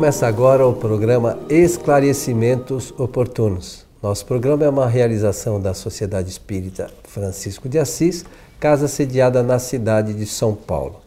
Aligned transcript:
Começa 0.00 0.26
agora 0.26 0.66
o 0.66 0.72
programa 0.72 1.38
Esclarecimentos 1.50 2.90
Oportunos. 2.98 3.84
Nosso 4.02 4.24
programa 4.24 4.64
é 4.64 4.68
uma 4.70 4.86
realização 4.86 5.60
da 5.60 5.74
Sociedade 5.74 6.30
Espírita 6.30 6.90
Francisco 7.04 7.68
de 7.68 7.78
Assis, 7.78 8.24
casa 8.58 8.88
sediada 8.88 9.42
na 9.42 9.58
cidade 9.58 10.14
de 10.14 10.24
São 10.24 10.54
Paulo. 10.54 11.02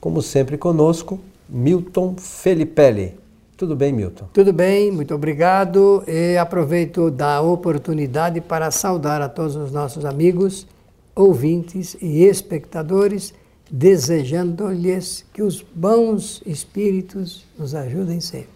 Como 0.00 0.22
sempre 0.22 0.56
conosco, 0.56 1.18
Milton 1.48 2.14
Felipelli. 2.16 3.18
Tudo 3.56 3.74
bem, 3.74 3.92
Milton? 3.92 4.28
Tudo 4.32 4.52
bem, 4.52 4.92
muito 4.92 5.12
obrigado. 5.12 6.04
E 6.06 6.36
aproveito 6.36 7.10
da 7.10 7.40
oportunidade 7.40 8.40
para 8.40 8.70
saudar 8.70 9.20
a 9.20 9.28
todos 9.28 9.56
os 9.56 9.72
nossos 9.72 10.04
amigos, 10.04 10.68
ouvintes 11.16 11.96
e 12.00 12.22
espectadores 12.22 13.34
desejando-lhes 13.70 15.24
que 15.32 15.42
os 15.42 15.62
bons 15.62 16.42
espíritos 16.46 17.44
nos 17.58 17.74
ajudem 17.74 18.20
sempre. 18.20 18.48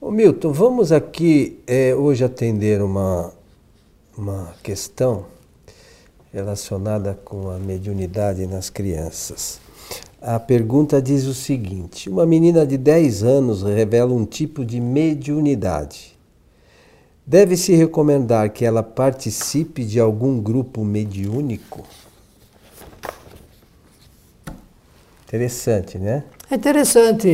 Ô 0.00 0.10
Milton, 0.10 0.52
vamos 0.52 0.92
aqui 0.92 1.60
é, 1.66 1.94
hoje 1.94 2.24
atender 2.24 2.82
uma, 2.82 3.32
uma 4.16 4.54
questão 4.62 5.26
relacionada 6.32 7.18
com 7.24 7.50
a 7.50 7.58
mediunidade 7.58 8.46
nas 8.46 8.68
crianças. 8.68 9.60
A 10.20 10.38
pergunta 10.40 11.00
diz 11.00 11.26
o 11.26 11.34
seguinte: 11.34 12.08
uma 12.08 12.26
menina 12.26 12.66
de 12.66 12.76
10 12.76 13.22
anos 13.22 13.62
revela 13.62 14.12
um 14.12 14.24
tipo 14.24 14.64
de 14.64 14.80
mediunidade. 14.80 16.18
Deve-se 17.24 17.72
recomendar 17.74 18.50
que 18.50 18.64
ela 18.64 18.82
participe 18.82 19.84
de 19.84 20.00
algum 20.00 20.40
grupo 20.40 20.84
mediúnico? 20.84 21.84
Interessante, 25.32 25.98
né? 25.98 26.24
É 26.50 26.56
interessante. 26.56 27.26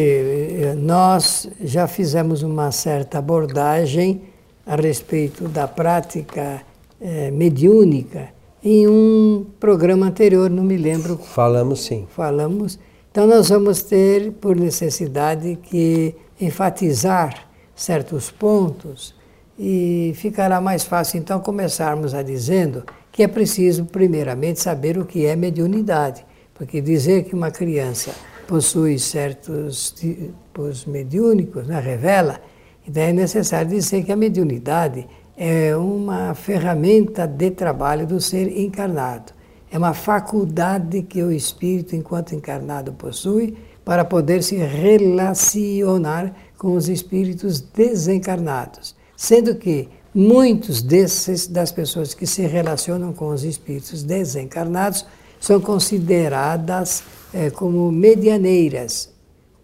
Nós 0.76 1.50
já 1.60 1.88
fizemos 1.88 2.44
uma 2.44 2.70
certa 2.70 3.18
abordagem 3.18 4.22
a 4.64 4.76
respeito 4.76 5.48
da 5.48 5.66
prática 5.66 6.62
é, 7.00 7.28
mediúnica 7.32 8.28
em 8.62 8.86
um 8.86 9.46
programa 9.58 10.06
anterior, 10.06 10.48
não 10.48 10.62
me 10.62 10.76
lembro. 10.76 11.18
Falamos 11.18 11.84
sim. 11.84 12.06
Falamos. 12.10 12.78
Então 13.10 13.26
nós 13.26 13.48
vamos 13.48 13.82
ter, 13.82 14.30
por 14.32 14.54
necessidade, 14.54 15.58
que 15.60 16.14
enfatizar 16.40 17.48
certos 17.74 18.30
pontos 18.30 19.12
e 19.58 20.12
ficará 20.14 20.60
mais 20.60 20.84
fácil 20.84 21.18
então 21.18 21.40
começarmos 21.40 22.14
a 22.14 22.22
dizendo 22.22 22.84
que 23.10 23.24
é 23.24 23.28
preciso 23.28 23.86
primeiramente 23.86 24.60
saber 24.60 24.98
o 24.98 25.04
que 25.04 25.26
é 25.26 25.34
mediunidade. 25.34 26.24
Porque 26.58 26.80
dizer 26.80 27.24
que 27.24 27.34
uma 27.34 27.52
criança 27.52 28.12
possui 28.46 28.98
certos 28.98 29.92
tipos 29.92 30.84
mediúnicos, 30.84 31.66
né, 31.66 31.78
revela, 31.78 32.40
então 32.86 33.02
é 33.02 33.12
necessário 33.12 33.70
dizer 33.70 34.02
que 34.04 34.10
a 34.10 34.16
mediunidade 34.16 35.06
é 35.36 35.76
uma 35.76 36.34
ferramenta 36.34 37.26
de 37.26 37.50
trabalho 37.52 38.06
do 38.06 38.20
ser 38.20 38.58
encarnado. 38.58 39.32
É 39.70 39.78
uma 39.78 39.94
faculdade 39.94 41.02
que 41.02 41.22
o 41.22 41.30
espírito, 41.30 41.94
enquanto 41.94 42.34
encarnado, 42.34 42.92
possui 42.92 43.56
para 43.84 44.04
poder 44.04 44.42
se 44.42 44.56
relacionar 44.56 46.34
com 46.56 46.74
os 46.74 46.88
espíritos 46.88 47.60
desencarnados. 47.60 48.96
Sendo 49.16 49.54
que 49.54 49.88
muitos 50.14 50.82
desses, 50.82 51.46
das 51.46 51.70
pessoas 51.70 52.14
que 52.14 52.26
se 52.26 52.42
relacionam 52.42 53.12
com 53.12 53.28
os 53.28 53.44
espíritos 53.44 54.02
desencarnados 54.02 55.06
são 55.40 55.60
consideradas 55.60 57.02
é, 57.32 57.50
como 57.50 57.90
medianeiras 57.92 59.10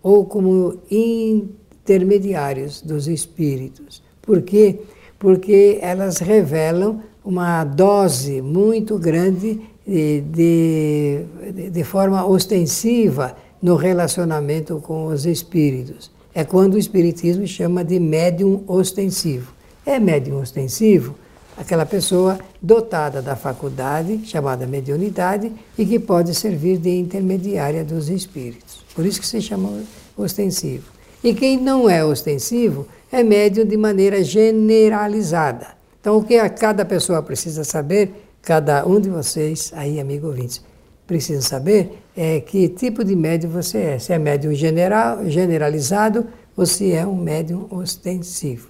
ou 0.03 0.25
como 0.25 0.79
intermediários 0.91 2.83
dos 2.83 3.09
espíritos. 3.09 4.03
Por 4.21 4.43
quê? 4.43 4.81
Porque 5.19 5.79
elas 5.81 6.19
revelam 6.19 7.01
uma 7.25 7.65
dose 7.65 8.43
muito 8.43 8.99
grande 8.99 9.61
de, 9.87 10.21
de, 10.21 11.71
de 11.71 11.85
forma 11.85 12.27
ostensiva 12.27 13.37
no 13.63 13.77
relacionamento 13.77 14.79
com 14.81 15.07
os 15.07 15.25
espíritos. 15.25 16.11
É 16.35 16.45
quando 16.45 16.75
o 16.75 16.79
espiritismo 16.79 17.47
chama 17.47 17.85
de 17.85 17.99
médium 17.99 18.63
ostensivo. 18.67 19.55
É 19.87 19.99
médium 19.99 20.41
ostensivo 20.41 21.15
aquela 21.57 21.87
pessoa 21.87 22.39
dotada 22.61 23.23
da 23.23 23.37
faculdade 23.37 24.27
chamada 24.27 24.67
mediunidade 24.67 25.53
e 25.79 25.87
que 25.87 25.99
pode 25.99 26.35
servir 26.35 26.79
de 26.79 26.91
intermediária 26.91 27.85
dos 27.85 28.09
espíritos. 28.09 28.85
Por 28.95 29.07
isso 29.07 29.21
que 29.21 29.27
se 29.27 29.41
chama 29.41 29.83
ostensivo. 30.17 30.91
E 31.23 31.35
quem 31.35 31.61
não 31.61 31.89
é 31.89 32.05
ostensivo 32.05 32.87
é 33.11 33.23
médium 33.23 33.65
de 33.65 33.77
maneira 33.77 34.23
generalizada. 34.23 35.69
Então, 36.01 36.19
o 36.19 36.25
que 36.25 36.37
a 36.37 36.51
cada 36.51 36.85
pessoa 36.85 37.23
precisa 37.23 37.65
saber, 37.65 38.29
cada 38.43 38.87
um 38.87 39.01
de 39.01 39.09
vocês, 39.09 39.73
aí, 39.75 39.99
amigo 39.99 40.27
ouvintes, 40.27 40.63
precisa 41.07 41.41
saber 41.41 41.99
é 42.17 42.41
que 42.41 42.69
tipo 42.69 43.03
de 43.03 43.17
médium 43.17 43.51
você 43.51 43.79
é. 43.79 43.99
Se 43.99 44.13
é 44.13 44.19
médium 44.19 44.55
general, 44.55 45.29
generalizado 45.29 46.27
ou 46.57 46.65
se 46.65 46.93
é 46.93 47.07
um 47.07 47.17
médium 47.17 47.67
ostensivo. 47.71 48.69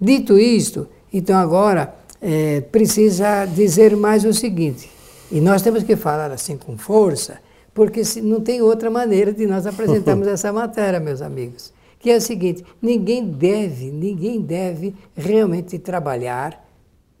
Dito 0.00 0.38
isto, 0.38 0.86
então 1.12 1.36
agora 1.36 1.94
é, 2.26 2.62
precisa 2.62 3.44
dizer 3.44 3.94
mais 3.94 4.24
o 4.24 4.32
seguinte, 4.32 4.88
e 5.30 5.42
nós 5.42 5.60
temos 5.60 5.82
que 5.82 5.94
falar 5.94 6.30
assim 6.30 6.56
com 6.56 6.78
força, 6.78 7.38
porque 7.74 8.00
não 8.22 8.40
tem 8.40 8.62
outra 8.62 8.90
maneira 8.90 9.30
de 9.30 9.46
nós 9.46 9.66
apresentarmos 9.66 10.26
essa 10.28 10.50
matéria, 10.50 10.98
meus 10.98 11.20
amigos. 11.20 11.70
Que 11.98 12.10
é 12.10 12.16
o 12.16 12.20
seguinte: 12.20 12.64
ninguém 12.80 13.26
deve, 13.26 13.90
ninguém 13.90 14.40
deve 14.40 14.94
realmente 15.14 15.78
trabalhar 15.78 16.64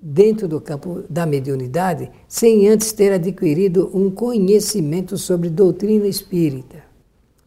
dentro 0.00 0.48
do 0.48 0.60
campo 0.60 1.02
da 1.08 1.26
mediunidade 1.26 2.10
sem 2.26 2.68
antes 2.68 2.92
ter 2.92 3.12
adquirido 3.12 3.90
um 3.92 4.10
conhecimento 4.10 5.18
sobre 5.18 5.50
doutrina 5.50 6.06
espírita. 6.06 6.82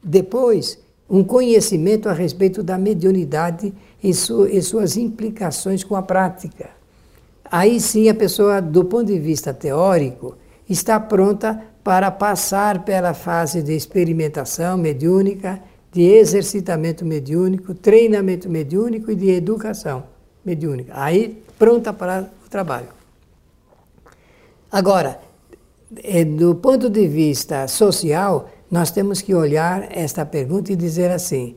Depois, 0.03 0.77
um 1.09 1.23
conhecimento 1.23 2.07
a 2.07 2.13
respeito 2.13 2.61
da 2.61 2.77
mediunidade 2.77 3.73
e, 4.03 4.13
su 4.13 4.45
e 4.45 4.61
suas 4.61 4.95
implicações 4.95 5.83
com 5.83 5.95
a 5.95 6.03
prática. 6.03 6.76
Aí 7.51 7.79
sim 7.79 8.09
a 8.09 8.15
pessoa, 8.15 8.61
do 8.61 8.85
ponto 8.85 9.05
de 9.05 9.19
vista 9.19 9.53
teórico, 9.53 10.35
está 10.69 10.99
pronta 10.99 11.61
para 11.83 12.11
passar 12.11 12.83
pela 12.83 13.13
fase 13.13 13.63
de 13.63 13.73
experimentação 13.73 14.77
mediúnica, 14.77 15.61
de 15.91 16.01
exercitamento 16.01 17.05
mediúnico, 17.05 17.73
treinamento 17.73 18.49
mediúnico 18.49 19.11
e 19.11 19.15
de 19.15 19.29
educação 19.29 20.03
mediúnica. 20.43 20.93
Aí 20.95 21.41
pronta 21.57 21.93
para 21.93 22.29
o 22.45 22.49
trabalho. 22.49 22.89
Agora, 24.71 25.19
é, 26.03 26.25
do 26.25 26.55
ponto 26.55 26.89
de 26.89 27.07
vista 27.07 27.67
social, 27.67 28.49
nós 28.69 28.91
temos 28.91 29.21
que 29.21 29.33
olhar 29.33 29.87
esta 29.89 30.25
pergunta 30.25 30.71
e 30.71 30.75
dizer 30.75 31.09
assim: 31.09 31.55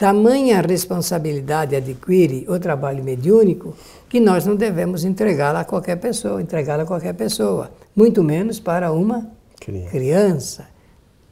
tamanha 0.00 0.62
responsabilidade 0.62 1.76
adquire 1.76 2.46
o 2.48 2.58
trabalho 2.58 3.04
mediúnico 3.04 3.76
que 4.08 4.18
nós 4.18 4.46
não 4.46 4.56
devemos 4.56 5.04
entregá-la 5.04 5.60
a 5.60 5.64
qualquer 5.66 5.96
pessoa, 5.96 6.40
entregá-la 6.40 6.84
a 6.84 6.86
qualquer 6.86 7.12
pessoa, 7.12 7.70
muito 7.94 8.24
menos 8.24 8.58
para 8.58 8.90
uma 8.92 9.30
criança. 9.60 9.90
criança. 9.90 10.68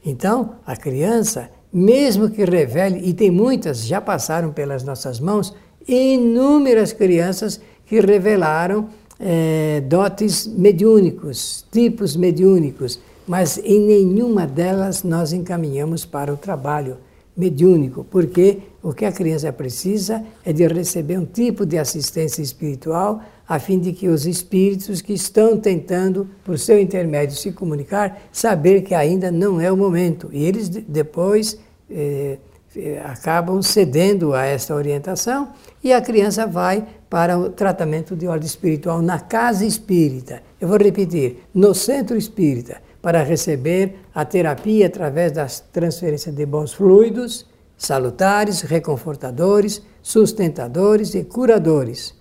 Então, 0.04 0.56
a 0.66 0.76
criança, 0.76 1.48
mesmo 1.72 2.28
que 2.28 2.44
revele, 2.44 3.00
e 3.08 3.14
tem 3.14 3.30
muitas, 3.30 3.86
já 3.86 4.02
passaram 4.02 4.52
pelas 4.52 4.84
nossas 4.84 5.18
mãos, 5.18 5.54
inúmeras 5.88 6.92
crianças 6.92 7.58
que 7.86 7.98
revelaram 8.00 8.90
é, 9.18 9.80
dotes 9.80 10.46
mediúnicos, 10.46 11.64
tipos 11.72 12.14
mediúnicos, 12.14 13.00
mas 13.26 13.56
em 13.64 13.80
nenhuma 13.80 14.46
delas 14.46 15.02
nós 15.02 15.32
encaminhamos 15.32 16.04
para 16.04 16.30
o 16.30 16.36
trabalho 16.36 16.98
mediúnico, 17.38 18.04
porque 18.10 18.58
o 18.82 18.92
que 18.92 19.04
a 19.04 19.12
criança 19.12 19.52
precisa 19.52 20.24
é 20.44 20.52
de 20.52 20.66
receber 20.66 21.16
um 21.16 21.24
tipo 21.24 21.64
de 21.64 21.78
assistência 21.78 22.42
espiritual 22.42 23.22
a 23.48 23.58
fim 23.58 23.78
de 23.78 23.92
que 23.92 24.08
os 24.08 24.26
espíritos 24.26 25.00
que 25.00 25.14
estão 25.14 25.56
tentando, 25.56 26.28
por 26.44 26.58
seu 26.58 26.78
intermédio, 26.78 27.36
se 27.36 27.52
comunicar, 27.52 28.20
saber 28.30 28.82
que 28.82 28.94
ainda 28.94 29.30
não 29.30 29.60
é 29.60 29.72
o 29.72 29.76
momento. 29.76 30.28
E 30.32 30.44
eles 30.44 30.68
depois 30.68 31.58
eh, 31.90 32.38
eh, 32.76 33.00
acabam 33.04 33.62
cedendo 33.62 34.34
a 34.34 34.44
esta 34.44 34.74
orientação 34.74 35.48
e 35.82 35.92
a 35.92 36.00
criança 36.02 36.46
vai 36.46 36.86
para 37.08 37.38
o 37.38 37.48
tratamento 37.48 38.14
de 38.14 38.26
ordem 38.26 38.46
espiritual 38.46 39.00
na 39.00 39.18
casa 39.18 39.64
espírita. 39.64 40.42
Eu 40.60 40.68
vou 40.68 40.76
repetir, 40.76 41.44
no 41.54 41.72
centro 41.72 42.18
espírita 42.18 42.87
para 43.00 43.22
receber 43.22 43.96
a 44.14 44.24
terapia 44.24 44.86
através 44.86 45.32
das 45.32 45.60
transferências 45.60 46.34
de 46.34 46.44
bons 46.44 46.72
fluidos, 46.72 47.46
salutares, 47.76 48.62
reconfortadores, 48.62 49.82
sustentadores 50.02 51.14
e 51.14 51.22
curadores. 51.24 52.14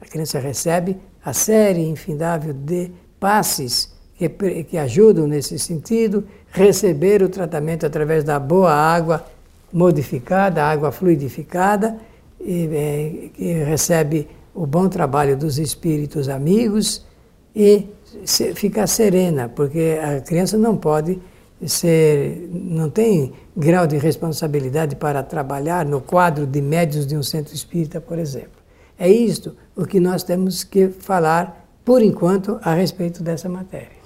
A 0.00 0.06
criança 0.06 0.38
recebe 0.38 0.98
a 1.24 1.32
série 1.32 1.86
infindável 1.86 2.52
de 2.52 2.90
passes 3.20 3.92
que, 4.16 4.28
que 4.64 4.76
ajudam 4.76 5.26
nesse 5.26 5.58
sentido, 5.58 6.24
receber 6.50 7.22
o 7.22 7.28
tratamento 7.28 7.86
através 7.86 8.24
da 8.24 8.38
boa 8.38 8.72
água, 8.72 9.24
modificada, 9.72 10.64
água 10.64 10.90
fluidificada, 10.90 11.96
e, 12.40 12.68
é, 12.72 13.28
que 13.34 13.52
recebe 13.64 14.28
o 14.54 14.66
bom 14.66 14.88
trabalho 14.88 15.36
dos 15.36 15.58
espíritos 15.58 16.28
amigos 16.28 17.06
e 17.54 17.86
se, 18.24 18.54
fica 18.54 18.86
serena, 18.86 19.48
porque 19.48 19.98
a 20.02 20.20
criança 20.20 20.56
não 20.56 20.76
pode 20.76 21.20
ser, 21.66 22.48
não 22.52 22.88
tem 22.88 23.32
grau 23.56 23.86
de 23.86 23.98
responsabilidade 23.98 24.96
para 24.96 25.22
trabalhar 25.22 25.84
no 25.84 26.00
quadro 26.00 26.46
de 26.46 26.60
médios 26.60 27.06
de 27.06 27.16
um 27.16 27.22
centro 27.22 27.54
espírita, 27.54 28.00
por 28.00 28.18
exemplo. 28.18 28.60
É 28.98 29.08
isto 29.08 29.56
o 29.76 29.86
que 29.86 29.98
nós 29.98 30.22
temos 30.22 30.64
que 30.64 30.88
falar, 30.88 31.66
por 31.84 32.02
enquanto, 32.02 32.58
a 32.62 32.74
respeito 32.74 33.22
dessa 33.22 33.48
matéria. 33.48 34.00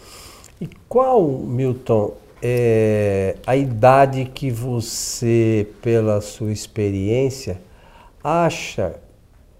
E 0.61 0.69
qual, 0.89 1.27
Milton, 1.29 2.15
é 2.41 3.37
a 3.47 3.57
idade 3.57 4.27
que 4.27 4.51
você, 4.51 5.67
pela 5.83 6.21
sua 6.21 6.53
experiência, 6.53 7.61
acha 8.23 8.95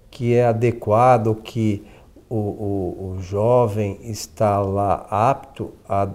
que 0.09 0.33
é 0.33 0.45
adequado, 0.45 1.35
que 1.43 1.83
o, 2.35 2.37
o, 2.37 3.15
o 3.17 3.21
jovem 3.21 3.97
está 4.03 4.59
lá 4.59 5.05
apto 5.09 5.71
a 5.87 6.09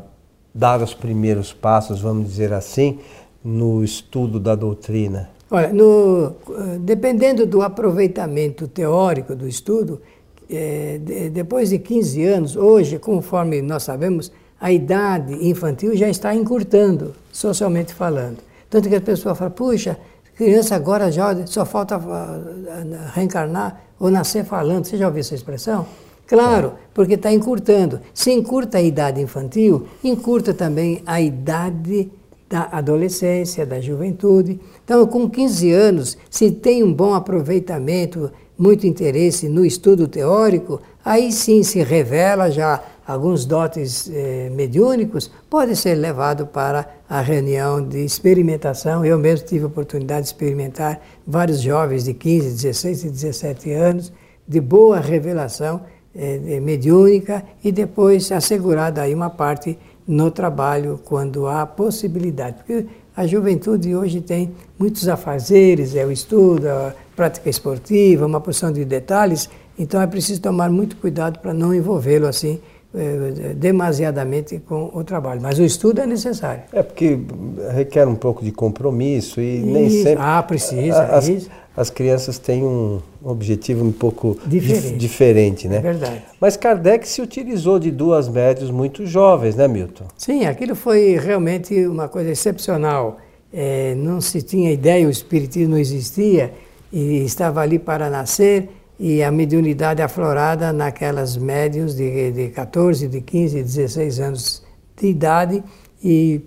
dar 0.55 0.83
os 0.83 0.93
primeiros 0.93 1.53
passos, 1.53 2.01
vamos 2.01 2.29
dizer 2.29 2.53
assim, 2.53 2.99
no 3.43 3.83
estudo 3.83 4.39
da 4.39 4.55
doutrina? 4.55 5.31
Olha, 5.51 5.73
no, 5.73 6.35
dependendo 6.81 7.47
do 7.47 7.63
aproveitamento 7.63 8.69
teórico 8.69 9.35
do 9.35 9.49
estudo, 9.49 10.01
é, 10.49 10.99
de, 10.99 11.31
depois 11.31 11.71
de 11.71 11.79
15 11.79 12.25
anos, 12.25 12.57
hoje, 12.57 12.99
conforme 12.99 13.63
nós 13.63 13.85
sabemos, 13.85 14.31
a 14.61 14.71
idade 14.71 15.49
infantil 15.49 15.97
já 15.97 16.09
está 16.09 16.35
encurtando, 16.35 17.15
socialmente 17.33 17.95
falando. 17.95 18.39
Tanto 18.69 18.89
que 18.89 18.95
a 18.95 19.01
pessoa 19.01 19.35
fala, 19.35 19.51
puxa, 19.51 19.97
criança 20.37 20.77
agora 20.77 21.11
já 21.11 21.47
só 21.47 21.65
falta 21.65 21.97
ah, 21.97 23.11
reencarnar 23.15 23.81
ou 23.99 24.11
nascer 24.11 24.45
falando. 24.45 24.85
Você 24.85 24.97
já 24.97 25.07
ouviu 25.07 25.21
essa 25.21 25.35
expressão? 25.35 25.87
Claro, 26.31 26.75
porque 26.95 27.15
está 27.15 27.33
encurtando. 27.33 28.01
Se 28.15 28.31
encurta 28.31 28.79
a 28.79 28.81
idade 28.81 29.21
infantil, 29.21 29.89
encurta 30.03 30.55
também 30.55 31.03
a 31.05 31.21
idade 31.21 32.09
da 32.49 32.69
adolescência, 32.71 33.67
da 33.67 33.81
juventude. 33.81 34.61
Então, 34.85 35.05
com 35.09 35.29
15 35.29 35.73
anos, 35.73 36.17
se 36.31 36.53
tem 36.53 36.85
um 36.85 36.93
bom 36.93 37.15
aproveitamento, 37.15 38.31
muito 38.57 38.87
interesse 38.87 39.49
no 39.49 39.67
estudo 39.67 40.07
teórico, 40.07 40.81
aí 41.05 41.33
sim 41.33 41.65
se 41.65 41.83
revela 41.83 42.49
já 42.49 42.81
alguns 43.05 43.45
dotes 43.45 44.09
eh, 44.09 44.53
mediúnicos, 44.55 45.29
pode 45.49 45.75
ser 45.75 45.97
levado 45.97 46.47
para 46.47 46.89
a 47.09 47.21
reunião 47.21 47.85
de 47.85 48.05
experimentação. 48.05 49.05
Eu 49.05 49.19
mesmo 49.19 49.49
tive 49.49 49.65
a 49.65 49.67
oportunidade 49.67 50.23
de 50.23 50.27
experimentar 50.29 51.01
vários 51.27 51.61
jovens 51.61 52.05
de 52.05 52.15
15, 52.15 52.51
16 52.51 53.05
e 53.05 53.11
17 53.11 53.73
anos, 53.73 54.13
de 54.47 54.61
boa 54.61 55.01
revelação 55.01 55.81
é, 56.15 56.61
mediúnica 56.61 57.45
e 57.63 57.71
depois 57.71 58.31
assegurada 58.33 59.03
aí 59.03 59.15
uma 59.15 59.31
parte 59.31 59.79
no 60.07 60.31
trabalho 60.31 61.01
quando 61.05 61.47
há 61.47 61.65
possibilidade. 61.67 62.57
Porque 62.57 62.87
a 63.17 63.27
juventude 63.27 63.95
hoje 63.95 64.21
tem 64.21 64.53
muitos 64.79 65.09
afazeres, 65.09 65.95
é 65.95 66.05
o 66.05 66.11
estudo, 66.11 66.69
a 66.69 66.95
prática 67.15 67.49
esportiva, 67.49 68.27
uma 68.27 68.41
porção 68.41 68.73
de 68.73 68.85
detalhes, 68.85 69.49
então 69.79 70.01
é 70.01 70.07
preciso 70.07 70.41
tomar 70.41 70.71
muito 70.71 70.97
cuidado 70.97 71.39
para 71.39 71.55
não 71.55 71.75
envolvê-lo 71.75 72.27
assim 72.27 72.61
é, 72.95 73.55
demasiadamente 73.55 74.59
com 74.59 74.91
o 74.93 75.05
trabalho. 75.05 75.41
Mas 75.41 75.59
o 75.59 75.65
estudo 75.65 76.01
é 76.01 76.07
necessário. 76.07 76.65
É 76.73 76.83
porque 76.83 77.19
requer 77.73 78.09
um 78.09 78.17
pouco 78.17 78.45
de 78.45 78.51
compromisso 78.51 79.41
e, 79.41 79.59
e 79.59 79.63
nem 79.63 79.91
sempre. 79.91 80.23
Ah, 80.23 80.43
precisa. 80.43 81.03
As, 81.05 81.31
as 81.81 81.89
crianças 81.89 82.39
têm 82.39 82.63
um 82.63 83.01
objetivo 83.25 83.83
um 83.83 83.91
pouco 83.91 84.39
diferente, 84.47 84.83
dif 84.83 84.97
diferente 84.99 85.69
né? 85.69 85.79
É 85.79 85.81
verdade. 85.81 86.23
Mas 86.39 86.55
Kardec 86.55 87.09
se 87.09 87.23
utilizou 87.23 87.79
de 87.79 87.91
duas 87.91 88.29
médios 88.29 88.71
muito 88.71 89.07
jovens, 89.07 89.57
né, 89.57 89.67
Milton? 89.67 90.05
Sim, 90.15 90.45
aquilo 90.45 90.75
foi 90.75 91.17
realmente 91.17 91.87
uma 91.87 92.07
coisa 92.07 92.31
excepcional. 92.31 93.17
É, 93.51 93.95
não 93.95 94.21
se 94.21 94.43
tinha 94.43 94.71
ideia, 94.71 95.07
o 95.07 95.11
espiritismo 95.11 95.71
não 95.71 95.79
existia 95.79 96.53
e 96.93 97.25
estava 97.25 97.63
ali 97.63 97.79
para 97.79 98.11
nascer 98.11 98.69
e 98.99 99.23
a 99.23 99.33
mediunidade 99.33 100.03
aflorada 100.03 100.75
naquelas 100.75 101.35
médios 101.35 101.97
de, 101.97 102.31
de 102.31 102.49
14, 102.49 103.09
de 103.09 103.23
15, 103.23 103.63
16 103.63 104.21
anos 104.21 104.63
de 105.01 105.07
idade 105.07 105.65
e, 106.05 106.43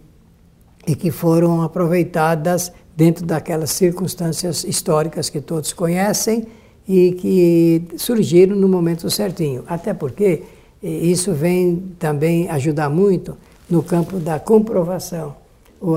e 0.85 0.95
que 0.95 1.09
foram 1.09 1.63
aproveitadas 1.63 2.71
dentro 2.95 3.25
daquelas 3.25 3.71
circunstâncias 3.71 4.63
históricas 4.63 5.29
que 5.29 5.41
todos 5.41 5.73
conhecem 5.73 6.45
e 6.87 7.13
que 7.13 7.97
surgiram 7.97 8.55
no 8.55 8.67
momento 8.67 9.09
certinho. 9.09 9.63
Até 9.67 9.93
porque 9.93 10.43
isso 10.81 11.33
vem 11.33 11.95
também 11.97 12.49
ajudar 12.49 12.89
muito 12.89 13.37
no 13.69 13.81
campo 13.81 14.19
da 14.19 14.39
comprovação. 14.39 15.35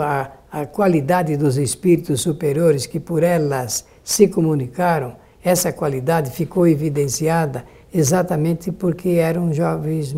A, 0.01 0.31
a 0.51 0.67
qualidade 0.67 1.37
dos 1.37 1.59
espíritos 1.59 2.21
superiores 2.21 2.87
que 2.87 3.01
por 3.01 3.23
elas 3.23 3.85
se 4.03 4.29
comunicaram, 4.29 5.17
essa 5.45 5.73
qualidade 5.73 6.31
ficou 6.31 6.67
evidenciada 6.67 7.65
exatamente 7.93 8.71
porque 8.73 9.11
eram 9.11 9.53
jovens, 9.53 10.15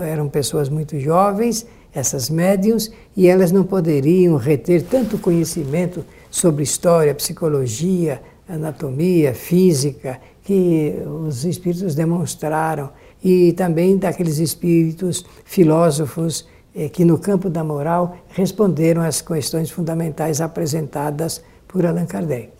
eram 0.00 0.28
pessoas 0.28 0.68
muito 0.68 0.98
jovens 0.98 1.66
essas 1.94 2.30
médiums, 2.30 2.90
e 3.16 3.26
elas 3.26 3.50
não 3.52 3.64
poderiam 3.64 4.36
reter 4.36 4.82
tanto 4.82 5.18
conhecimento 5.18 6.04
sobre 6.30 6.62
história, 6.62 7.14
psicologia, 7.14 8.20
anatomia, 8.48 9.34
física, 9.34 10.20
que 10.42 10.94
os 11.26 11.44
espíritos 11.44 11.94
demonstraram, 11.94 12.90
e 13.22 13.52
também 13.52 13.96
daqueles 13.96 14.38
espíritos 14.38 15.24
filósofos 15.44 16.48
eh, 16.74 16.88
que, 16.88 17.04
no 17.04 17.18
campo 17.18 17.50
da 17.50 17.62
moral, 17.62 18.16
responderam 18.28 19.02
às 19.02 19.20
questões 19.20 19.70
fundamentais 19.70 20.40
apresentadas 20.40 21.42
por 21.68 21.84
Allan 21.84 22.06
Kardec. 22.06 22.50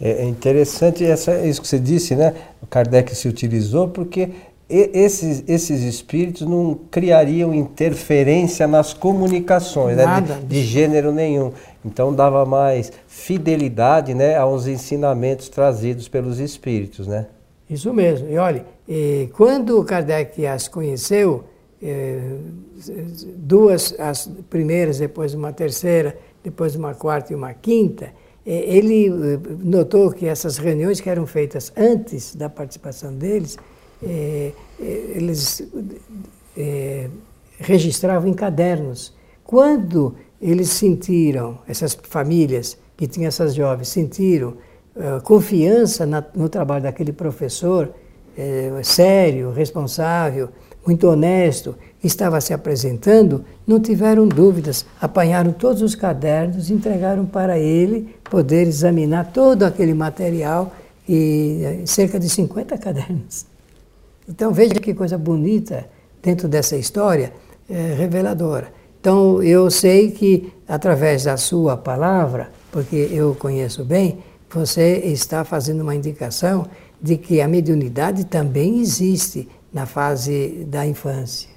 É, 0.00 0.22
é 0.22 0.24
interessante 0.24 1.04
essa, 1.04 1.46
isso 1.46 1.62
que 1.62 1.68
você 1.68 1.78
disse, 1.78 2.14
né? 2.14 2.34
O 2.60 2.66
Kardec 2.66 3.14
se 3.14 3.28
utilizou 3.28 3.88
porque 3.88 4.30
esses, 4.68 5.44
esses 5.46 5.82
espíritos 5.82 6.42
não 6.46 6.74
criariam 6.90 7.54
interferência 7.54 8.66
nas 8.66 8.92
comunicações, 8.92 9.96
né, 9.96 10.04
de, 10.20 10.46
de, 10.46 10.62
gênero 10.62 11.12
nenhum. 11.12 11.52
Então 11.84 12.12
dava 12.12 12.44
mais 12.44 12.92
fidelidade 13.06 14.12
né, 14.12 14.36
aos 14.36 14.66
ensinamentos 14.66 15.48
trazidos 15.48 16.08
pelos 16.08 16.40
espíritos. 16.40 17.06
Né? 17.06 17.26
Isso 17.70 17.94
mesmo. 17.94 18.28
E 18.28 18.36
olha, 18.38 18.66
e 18.88 19.30
quando 19.34 19.82
Kardec 19.84 20.44
as 20.44 20.66
conheceu, 20.66 21.44
eh, 21.80 22.36
duas, 23.36 23.94
as 24.00 24.28
primeiras, 24.50 24.98
depois 24.98 25.32
uma 25.32 25.52
terceira, 25.52 26.16
depois 26.42 26.74
uma 26.74 26.92
quarta 26.92 27.32
e 27.32 27.36
uma 27.36 27.54
quinta, 27.54 28.12
eh, 28.44 28.64
ele 28.66 29.06
eh, 29.06 29.38
notou 29.62 30.10
que 30.10 30.26
essas 30.26 30.58
reuniões 30.58 31.00
que 31.00 31.08
eram 31.08 31.24
feitas 31.24 31.72
antes 31.76 32.34
da 32.34 32.48
participação 32.48 33.14
deles, 33.14 33.56
é, 34.02 34.52
eles 34.78 35.62
é, 36.56 37.08
registravam 37.58 38.28
em 38.28 38.34
cadernos. 38.34 39.14
Quando 39.44 40.14
eles 40.40 40.70
sentiram, 40.70 41.58
essas 41.66 41.94
famílias 41.94 42.76
que 42.96 43.06
tinham 43.06 43.28
essas 43.28 43.54
jovens, 43.54 43.88
sentiram 43.88 44.54
uh, 44.96 45.22
confiança 45.22 46.06
na, 46.06 46.24
no 46.34 46.48
trabalho 46.48 46.82
daquele 46.82 47.12
professor 47.12 47.90
é, 48.36 48.70
sério, 48.82 49.50
responsável, 49.50 50.48
muito 50.86 51.08
honesto, 51.08 51.74
que 52.00 52.06
estava 52.06 52.40
se 52.40 52.52
apresentando, 52.52 53.44
não 53.66 53.80
tiveram 53.80 54.28
dúvidas, 54.28 54.86
apanharam 55.00 55.52
todos 55.52 55.82
os 55.82 55.94
cadernos, 55.94 56.70
entregaram 56.70 57.26
para 57.26 57.58
ele 57.58 58.14
poder 58.30 58.66
examinar 58.66 59.32
todo 59.32 59.64
aquele 59.64 59.94
material 59.94 60.72
e 61.08 61.82
cerca 61.86 62.20
de 62.20 62.28
50 62.28 62.78
cadernos. 62.78 63.46
Então 64.28 64.52
veja 64.52 64.74
que 64.74 64.94
coisa 64.94 65.16
bonita 65.16 65.88
dentro 66.22 66.48
dessa 66.48 66.76
história, 66.76 67.32
é, 67.68 67.94
reveladora. 67.94 68.72
Então 69.00 69.42
eu 69.42 69.70
sei 69.70 70.10
que 70.10 70.52
através 70.66 71.24
da 71.24 71.36
sua 71.36 71.76
palavra, 71.76 72.50
porque 72.72 73.08
eu 73.12 73.34
conheço 73.34 73.84
bem, 73.84 74.18
você 74.50 74.98
está 75.04 75.44
fazendo 75.44 75.82
uma 75.82 75.94
indicação 75.94 76.66
de 77.00 77.16
que 77.16 77.40
a 77.40 77.48
mediunidade 77.48 78.24
também 78.24 78.80
existe 78.80 79.48
na 79.72 79.86
fase 79.86 80.66
da 80.68 80.86
infância. 80.86 81.48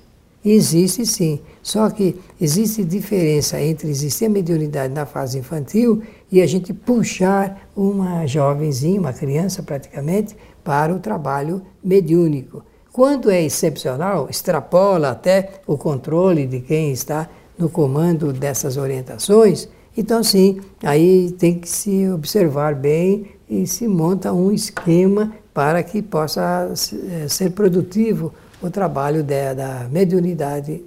Existe 0.43 1.05
sim, 1.05 1.41
só 1.61 1.89
que 1.89 2.15
existe 2.39 2.83
diferença 2.83 3.59
entre 3.59 3.89
existir 3.89 4.25
a 4.25 4.29
mediunidade 4.29 4.93
na 4.93 5.05
fase 5.05 5.37
infantil 5.37 6.01
e 6.31 6.41
a 6.41 6.47
gente 6.47 6.73
puxar 6.73 7.69
uma 7.75 8.25
jovenzinha, 8.25 8.99
uma 8.99 9.13
criança 9.13 9.63
praticamente, 9.63 10.35
para 10.63 10.93
o 10.93 10.99
trabalho 10.99 11.61
mediúnico. 11.83 12.63
Quando 12.91 13.31
é 13.31 13.41
excepcional, 13.43 14.27
extrapola 14.29 15.09
até 15.11 15.61
o 15.65 15.77
controle 15.77 16.45
de 16.45 16.59
quem 16.59 16.91
está 16.91 17.29
no 17.57 17.69
comando 17.69 18.31
dessas 18.33 18.77
orientações, 18.77 19.67
Então, 19.97 20.23
sim, 20.23 20.61
aí 20.81 21.31
tem 21.31 21.59
que 21.59 21.67
se 21.67 22.07
observar 22.09 22.73
bem 22.73 23.31
e 23.49 23.67
se 23.67 23.85
monta 23.87 24.31
um 24.31 24.49
esquema 24.51 25.33
para 25.53 25.83
que 25.83 26.01
possa 26.01 26.71
eh, 26.71 27.27
ser 27.27 27.51
produtivo 27.51 28.31
o 28.61 28.69
trabalho 28.69 29.23
da, 29.23 29.53
da 29.53 29.87
mediunidade 29.91 30.81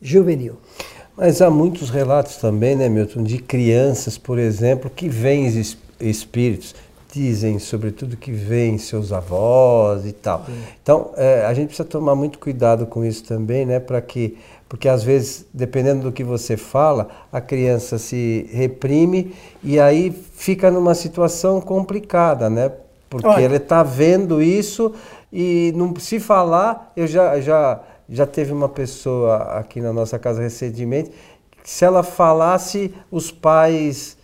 juvenil. 0.00 0.56
Mas 1.16 1.40
há 1.40 1.50
muitos 1.50 1.88
relatos 1.88 2.36
também, 2.36 2.76
né, 2.76 2.88
Milton, 2.88 3.22
de 3.22 3.38
crianças, 3.38 4.18
por 4.18 4.38
exemplo, 4.38 4.90
que 4.90 5.08
veem 5.08 5.46
espíritos, 6.00 6.74
dizem 7.12 7.58
sobretudo 7.58 8.16
que 8.16 8.30
veem 8.30 8.76
seus 8.76 9.12
avós 9.12 10.04
e 10.04 10.12
tal. 10.12 10.44
Sim. 10.44 10.52
Então, 10.82 11.10
é, 11.16 11.46
a 11.46 11.54
gente 11.54 11.68
precisa 11.68 11.88
tomar 11.88 12.14
muito 12.14 12.38
cuidado 12.38 12.86
com 12.86 13.04
isso 13.04 13.24
também, 13.24 13.64
né, 13.64 13.80
para 13.80 14.00
que 14.02 14.36
porque 14.68 14.88
às 14.88 15.04
vezes, 15.04 15.46
dependendo 15.54 16.02
do 16.02 16.12
que 16.12 16.24
você 16.24 16.56
fala, 16.56 17.08
a 17.32 17.40
criança 17.40 17.98
se 17.98 18.48
reprime 18.52 19.32
e 19.62 19.78
aí 19.78 20.10
fica 20.10 20.70
numa 20.70 20.94
situação 20.94 21.60
complicada, 21.60 22.50
né? 22.50 22.72
Porque 23.08 23.28
Olha. 23.28 23.44
ele 23.44 23.56
está 23.56 23.84
vendo 23.84 24.42
isso 24.42 24.92
e 25.32 25.72
não 25.76 25.94
se 25.96 26.18
falar, 26.18 26.92
eu 26.96 27.06
já, 27.06 27.40
já, 27.40 27.80
já 28.08 28.26
teve 28.26 28.52
uma 28.52 28.68
pessoa 28.68 29.36
aqui 29.58 29.80
na 29.80 29.92
nossa 29.92 30.18
casa 30.18 30.40
recentemente, 30.40 31.10
que 31.62 31.70
se 31.70 31.84
ela 31.84 32.02
falasse, 32.02 32.94
os 33.10 33.30
pais 33.30 34.16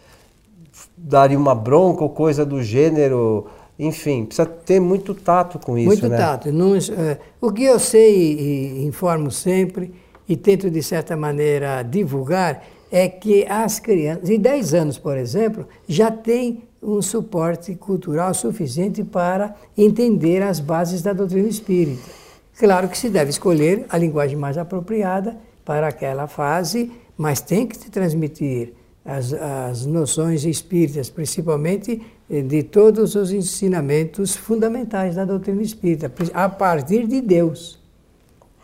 dariam 0.97 1.41
uma 1.41 1.55
bronca 1.55 2.03
ou 2.03 2.11
coisa 2.11 2.47
do 2.47 2.63
gênero. 2.63 3.47
Enfim, 3.79 4.25
precisa 4.25 4.47
ter 4.47 4.79
muito 4.79 5.15
tato 5.15 5.59
com 5.59 5.77
isso. 5.77 5.89
Muito 5.89 6.09
né? 6.09 6.17
tato. 6.17 6.53
Não, 6.53 6.77
é, 6.77 7.19
o 7.41 7.51
que 7.51 7.65
eu 7.65 7.79
sei 7.79 8.35
e, 8.35 8.85
informo 8.85 9.31
sempre 9.31 9.93
e 10.29 10.37
tento, 10.37 10.71
de 10.71 10.83
certa 10.83 11.17
maneira, 11.17 11.83
divulgar 11.83 12.63
é 12.91 13.09
que 13.09 13.45
as 13.47 13.81
crianças, 13.81 14.29
de 14.29 14.39
10 14.39 14.75
anos, 14.75 14.99
por 14.99 15.17
exemplo, 15.17 15.67
já 15.89 16.11
tem 16.11 16.63
um 16.83 17.01
suporte 17.01 17.75
cultural 17.75 18.35
suficiente 18.35 19.03
para 19.03 19.55
entender 19.77 20.43
as 20.43 20.61
bases 20.61 21.01
da 21.01 21.13
doutrina 21.13 21.49
espírita. 21.49 22.22
Claro 22.59 22.89
que 22.89 22.99
se 22.99 23.09
deve 23.09 23.31
escolher 23.31 23.87
a 23.89 23.99
linguagem 23.99 24.37
mais 24.37 24.59
apropriada 24.59 25.37
para 25.65 25.89
aquela 25.89 26.27
fase, 26.27 26.93
mas 27.17 27.41
tem 27.41 27.67
que 27.67 27.77
se 27.77 27.91
transmitir 27.91 28.75
as, 29.05 29.33
as 29.33 29.87
noções 29.87 30.45
espíritas, 30.45 31.11
principalmente 31.11 32.01
eh, 32.31 32.43
de 32.43 32.63
todos 32.63 33.15
os 33.15 33.33
ensinamentos 33.33 34.37
fundamentais 34.37 35.17
da 35.17 35.25
doutrina 35.25 35.63
espírita, 35.63 36.13
a 36.33 36.49
partir 36.49 37.07
de 37.07 37.21
Deus, 37.21 37.81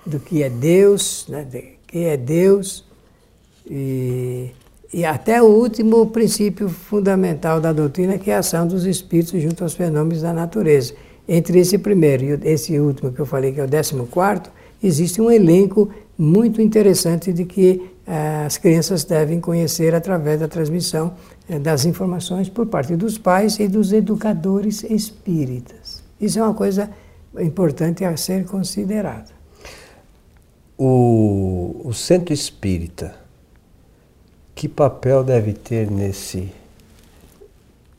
do 0.07 0.21
que 0.21 0.43
é 0.43 0.51
Deus, 0.51 1.27
né, 1.29 1.45
de 1.45 1.79
que 1.87 2.05
é 2.05 2.17
Deus 2.17 2.85
e 3.67 4.53
e 4.93 5.05
até 5.05 5.43
o 5.43 5.47
último 5.47 6.07
princípio 6.07 6.69
fundamental 6.69 7.61
da 7.61 7.73
doutrina, 7.73 8.19
que 8.19 8.31
é 8.31 8.37
a 8.37 8.39
ação 8.39 8.67
dos 8.67 8.87
espíritos 8.87 9.41
junto 9.43 9.63
aos 9.63 9.75
fenômenos 9.75 10.23
da 10.23 10.33
natureza. 10.33 10.95
Entre 11.29 11.59
esse 11.59 11.77
primeiro 11.77 12.25
e 12.25 12.49
esse 12.49 12.79
último 12.79 13.13
que 13.13 13.21
eu 13.21 13.27
falei, 13.27 13.53
que 13.53 13.61
é 13.61 13.65
o 13.65 13.69
décimo 13.69 14.07
quarto, 14.07 14.51
existe 14.83 15.21
um 15.21 15.31
elenco 15.31 15.91
muito 16.17 16.63
interessante 16.63 17.33
de 17.33 17.45
que 17.45 17.91
eh, 18.07 18.45
as 18.47 18.57
crianças 18.57 19.05
devem 19.05 19.39
conhecer 19.39 19.95
através 19.95 20.41
da 20.41 20.49
transmissão 20.49 21.13
eh, 21.49 21.59
das 21.59 21.85
informações 21.85 22.49
por 22.49 22.67
parte 22.67 22.97
dos 22.97 23.19
pais 23.19 23.59
e 23.61 23.69
dos 23.69 23.93
educadores 23.93 24.83
espíritas. 24.85 26.03
Isso 26.19 26.39
é 26.39 26.43
uma 26.43 26.55
coisa 26.55 26.89
importante 27.39 28.05
a 28.05 28.17
ser 28.17 28.47
considerada. 28.47 29.37
O, 30.79 31.83
o 31.85 31.93
centro 31.93 32.33
espírita 32.33 33.15
que 34.55 34.69
papel 34.69 35.23
deve 35.23 35.53
ter 35.53 35.89
nesse 35.89 36.51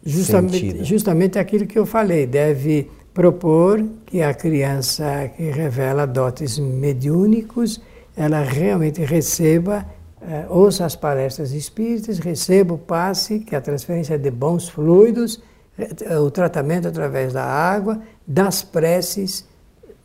justamente, 0.06 0.60
sentido? 0.60 0.84
Justamente 0.84 1.40
aquilo 1.40 1.66
que 1.66 1.80
eu 1.80 1.86
falei, 1.86 2.26
deve 2.26 2.90
propor 3.14 3.84
que 4.06 4.22
a 4.22 4.34
criança 4.34 5.30
que 5.36 5.50
revela 5.52 6.06
dotes 6.06 6.60
mediúnicos, 6.60 7.82
ela 8.16 8.42
realmente 8.42 9.02
receba, 9.04 9.86
eh, 10.22 10.46
ouça 10.50 10.86
as 10.86 10.96
palestras 10.96 11.52
espíritas, 11.52 12.20
receba 12.20 12.74
o 12.74 12.78
passe, 12.78 13.40
que 13.40 13.56
é 13.56 13.58
a 13.58 13.62
transferência 13.62 14.18
de 14.18 14.30
bons 14.30 14.70
fluidos, 14.70 15.42
eh, 15.78 16.18
o 16.20 16.30
tratamento 16.30 16.88
através 16.88 17.34
da 17.34 17.44
água, 17.44 18.02
das 18.28 18.62
preces, 18.62 19.46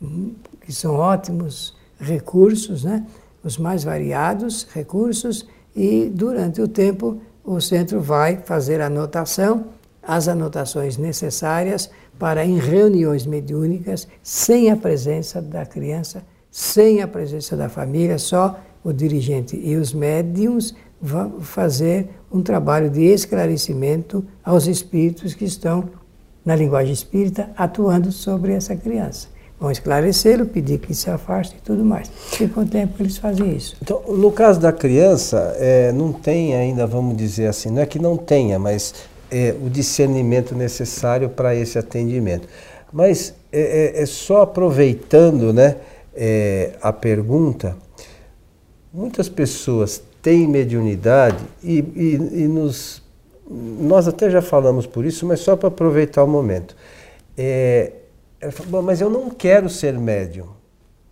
hum, 0.01 0.33
que 0.61 0.73
são 0.73 0.95
ótimos 0.95 1.77
recursos, 1.99 2.83
né? 2.83 3.05
os 3.43 3.57
mais 3.57 3.83
variados 3.83 4.67
recursos, 4.73 5.47
e 5.75 6.09
durante 6.13 6.61
o 6.61 6.67
tempo 6.67 7.21
o 7.43 7.61
centro 7.61 8.01
vai 8.01 8.37
fazer 8.37 8.81
anotação, 8.81 9.65
as 10.01 10.27
anotações 10.27 10.97
necessárias 10.97 11.89
para 12.17 12.45
em 12.45 12.57
reuniões 12.57 13.25
mediúnicas, 13.25 14.07
sem 14.23 14.69
a 14.71 14.75
presença 14.75 15.41
da 15.41 15.65
criança, 15.65 16.23
sem 16.49 17.01
a 17.01 17.07
presença 17.07 17.55
da 17.55 17.69
família, 17.69 18.17
só 18.17 18.59
o 18.83 18.93
dirigente 18.93 19.59
e 19.61 19.75
os 19.75 19.93
médiums 19.93 20.75
vão 21.01 21.41
fazer 21.41 22.09
um 22.31 22.41
trabalho 22.41 22.89
de 22.89 23.01
esclarecimento 23.03 24.23
aos 24.43 24.67
espíritos 24.67 25.33
que 25.33 25.45
estão 25.45 25.89
na 26.45 26.55
linguagem 26.55 26.93
espírita 26.93 27.49
atuando 27.57 28.11
sobre 28.11 28.53
essa 28.53 28.75
criança 28.75 29.35
vão 29.59 29.71
esclarecê-lo, 29.71 30.45
pedir 30.45 30.79
que 30.79 30.93
se 30.93 31.09
afaste 31.09 31.55
e 31.57 31.61
tudo 31.61 31.83
mais. 31.83 32.11
E 32.39 32.47
com 32.47 32.61
o 32.61 32.65
tempo 32.65 33.01
eles 33.01 33.17
fazem 33.17 33.55
isso. 33.55 33.75
Então, 33.81 34.01
no 34.09 34.31
caso 34.31 34.59
da 34.59 34.71
criança, 34.71 35.55
é, 35.57 35.91
não 35.91 36.11
tem 36.11 36.55
ainda, 36.55 36.85
vamos 36.85 37.15
dizer 37.15 37.47
assim, 37.47 37.69
não 37.69 37.81
é 37.81 37.85
que 37.85 37.99
não 37.99 38.17
tenha, 38.17 38.59
mas 38.59 38.93
é, 39.31 39.55
o 39.61 39.69
discernimento 39.69 40.55
necessário 40.55 41.29
para 41.29 41.55
esse 41.55 41.77
atendimento. 41.77 42.47
Mas 42.91 43.33
é, 43.51 43.93
é, 43.97 44.01
é 44.01 44.05
só 44.05 44.41
aproveitando 44.43 45.51
né, 45.51 45.77
é, 46.15 46.71
a 46.81 46.93
pergunta, 46.93 47.75
muitas 48.93 49.27
pessoas 49.27 50.01
têm 50.21 50.47
mediunidade 50.47 51.43
e, 51.63 51.79
e, 51.79 52.41
e 52.43 52.47
nos, 52.47 53.03
nós 53.49 54.07
até 54.07 54.29
já 54.29 54.41
falamos 54.41 54.85
por 54.85 55.05
isso, 55.05 55.25
mas 55.25 55.39
só 55.39 55.55
para 55.55 55.67
aproveitar 55.67 56.23
o 56.23 56.27
momento. 56.27 56.75
É, 57.37 57.91
ela 58.39 58.51
falou, 58.51 58.81
mas 58.81 59.01
eu 59.01 59.09
não 59.09 59.29
quero 59.29 59.69
ser 59.69 59.97
médium. 59.97 60.47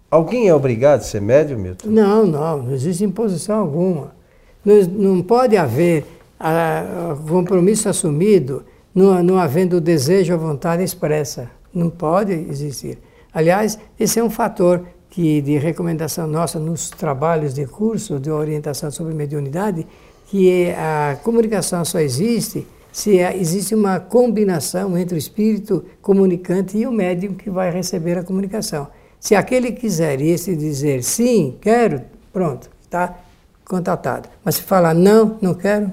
Alguém 0.09 0.47
é 0.47 0.53
obrigado 0.53 0.99
a 0.99 1.03
ser 1.03 1.21
médium, 1.21 1.57
Milton? 1.57 1.87
Não, 1.89 2.25
não, 2.25 2.63
não 2.63 2.71
existe 2.71 3.03
imposição 3.03 3.59
alguma. 3.59 4.15
Não, 4.63 4.81
não 4.83 5.21
pode 5.21 5.57
haver 5.57 6.05
a, 6.45 7.11
a 7.11 7.15
compromisso 7.15 7.87
assumido 7.87 8.65
não, 8.93 9.23
não 9.23 9.37
havendo 9.37 9.79
desejo 9.79 10.33
ou 10.33 10.39
vontade 10.39 10.83
expressa. 10.83 11.49
Não 11.73 11.89
pode 11.89 12.33
existir. 12.33 12.99
Aliás, 13.33 13.79
esse 13.97 14.19
é 14.19 14.23
um 14.23 14.29
fator 14.29 14.85
que 15.09 15.41
de 15.41 15.57
recomendação 15.57 16.27
nossa 16.27 16.59
nos 16.59 16.89
trabalhos 16.89 17.53
de 17.53 17.65
curso 17.65 18.19
de 18.19 18.29
orientação 18.29 18.91
sobre 18.91 19.13
mediunidade, 19.13 19.87
que 20.27 20.71
a 20.71 21.17
comunicação 21.23 21.85
só 21.85 21.99
existe 21.99 22.67
se 22.91 23.17
existe 23.17 23.73
uma 23.73 23.99
combinação 23.99 24.95
entre 24.97 25.15
o 25.15 25.17
espírito 25.17 25.83
comunicante 25.99 26.77
e 26.77 26.85
o 26.85 26.91
médium 26.91 27.33
que 27.33 27.49
vai 27.49 27.71
receber 27.71 28.19
a 28.19 28.23
comunicação. 28.23 28.87
Se 29.19 29.33
aquele 29.33 29.71
quiser 29.71 30.21
e 30.21 30.29
esse 30.29 30.55
dizer 30.55 31.03
sim, 31.03 31.57
quero, 31.59 32.01
pronto, 32.31 32.69
está 32.83 33.17
contatado. 33.65 34.29
Mas 34.43 34.55
se 34.55 34.61
falar 34.61 34.93
não, 34.93 35.37
não 35.41 35.55
quero, 35.55 35.91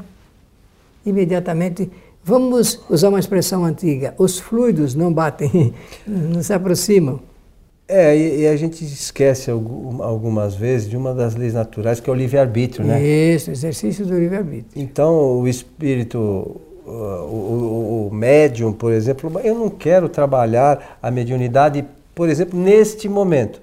imediatamente 1.05 1.91
vamos 2.25 2.81
usar 2.89 3.09
uma 3.09 3.19
expressão 3.19 3.65
antiga: 3.65 4.15
os 4.19 4.39
fluidos 4.39 4.95
não 4.95 5.13
batem, 5.13 5.75
não 6.07 6.43
se 6.43 6.53
aproximam. 6.53 7.21
É, 7.89 8.17
e, 8.17 8.43
e, 8.43 8.47
a 8.47 8.55
gente 8.55 8.85
esquece 8.85 9.51
algumas 9.51 10.55
vezes 10.55 10.89
de 10.89 10.97
uma 10.97 11.13
das 11.13 11.35
leis 11.35 11.55
naturais, 11.55 11.99
que 11.99 12.09
é 12.09 12.13
o 12.13 12.15
livre-arbítrio, 12.15 12.87
né? 12.87 13.03
Isso, 13.03 13.51
exercício 13.51 14.07
do 14.07 14.17
livre-arbítrio. 14.17 14.81
Então, 14.81 15.41
o 15.41 15.49
espírito 15.49 16.61
o, 16.87 16.93
o, 16.93 18.09
o 18.09 18.15
médium, 18.15 18.73
por 18.73 18.93
exemplo, 18.93 19.41
eu 19.43 19.55
não 19.55 19.69
quero 19.69 20.09
trabalhar 20.09 20.99
a 21.03 21.11
mediunidade, 21.11 21.85
por 22.15 22.29
exemplo, 22.29 22.59
neste 22.59 23.09
momento. 23.09 23.61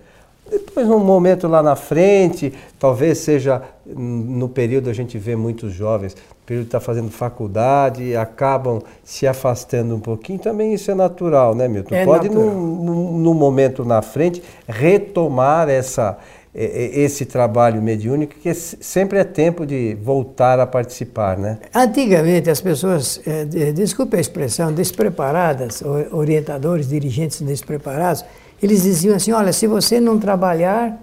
Depois, 0.50 0.88
num 0.88 1.00
momento 1.00 1.48
lá 1.48 1.62
na 1.62 1.76
frente, 1.76 2.54
talvez 2.80 3.20
seja 3.20 3.62
no 3.86 4.50
período 4.50 4.90
a 4.90 4.94
gente 4.94 5.18
vê 5.18 5.36
muitos 5.36 5.74
jovens, 5.74 6.16
período 6.48 6.68
está 6.68 6.80
fazendo 6.80 7.12
faculdade, 7.12 8.16
acabam 8.16 8.82
se 9.04 9.28
afastando 9.28 9.94
um 9.94 10.00
pouquinho. 10.00 10.40
Também 10.40 10.74
isso 10.74 10.90
é 10.90 10.96
natural, 10.96 11.54
né, 11.54 11.68
Milton? 11.68 11.94
É 11.94 12.06
Pode, 12.06 12.30
natural. 12.30 12.56
no, 12.56 13.18
no 13.18 13.34
momento 13.34 13.84
na 13.84 14.02
frente, 14.02 14.42
retomar 14.66 15.68
essa, 15.68 16.18
esse 16.56 17.26
trabalho 17.26 17.82
mediúnico, 17.82 18.34
que 18.42 18.54
sempre 18.54 19.20
é 19.20 19.26
tempo 19.26 19.66
de 19.66 19.98
voltar 20.02 20.58
a 20.58 20.66
participar, 20.66 21.38
né? 21.38 21.60
Antigamente, 21.76 22.50
as 22.50 22.62
pessoas, 22.62 23.22
é, 23.28 23.44
desculpe 23.74 24.16
a 24.16 24.20
expressão, 24.20 24.72
despreparadas, 24.72 25.84
orientadores, 26.12 26.88
dirigentes 26.88 27.42
despreparados, 27.42 28.24
eles 28.62 28.84
diziam 28.84 29.16
assim, 29.16 29.32
olha, 29.32 29.54
se 29.54 29.68
você 29.68 30.00
não 30.00 30.20
trabalhar, 30.20 30.98